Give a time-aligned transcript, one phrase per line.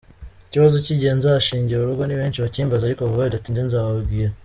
[0.47, 4.31] Ikibazo cy’igihe nzashingira urugo ni benshi bakimbaza ariko vuba bidatinze nzababwira.